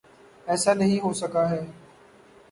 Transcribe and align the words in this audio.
ایسا 0.47 0.73
نہیں 0.73 0.99
ہو 0.99 1.11
سکا 1.13 1.43
ہے۔ 1.49 1.61